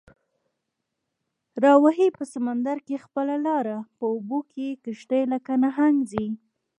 [1.63, 6.27] راوهي په سمندر کې خپله لاره، په اوبو کې یې کشتۍ لکه نهنګ ځي